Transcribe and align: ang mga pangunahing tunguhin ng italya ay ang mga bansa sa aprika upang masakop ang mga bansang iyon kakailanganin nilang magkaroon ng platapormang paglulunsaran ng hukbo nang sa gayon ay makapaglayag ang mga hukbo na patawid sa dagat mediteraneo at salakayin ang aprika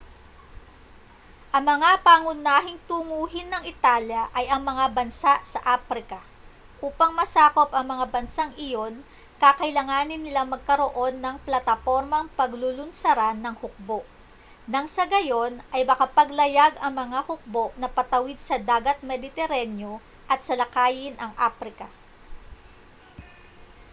ang 1.55 1.61
mga 1.73 1.89
pangunahing 2.07 2.79
tunguhin 2.89 3.45
ng 3.53 3.63
italya 3.73 4.23
ay 4.37 4.45
ang 4.49 4.61
mga 4.69 4.85
bansa 4.97 5.33
sa 5.51 5.59
aprika 5.77 6.17
upang 6.87 7.11
masakop 7.19 7.69
ang 7.73 7.85
mga 7.93 8.05
bansang 8.13 8.49
iyon 8.67 8.93
kakailanganin 9.41 10.17
nilang 10.23 10.49
magkaroon 10.53 11.15
ng 11.21 11.35
platapormang 11.45 12.25
paglulunsaran 12.37 13.37
ng 13.45 13.53
hukbo 13.61 13.99
nang 14.71 14.87
sa 14.95 15.03
gayon 15.13 15.53
ay 15.75 15.81
makapaglayag 15.91 16.73
ang 16.81 16.93
mga 17.01 17.19
hukbo 17.27 17.65
na 17.81 17.85
patawid 17.95 18.37
sa 18.47 18.57
dagat 18.69 18.97
mediteraneo 19.09 19.93
at 20.31 20.39
salakayin 20.47 21.13
ang 21.21 21.29
aprika 21.47 21.85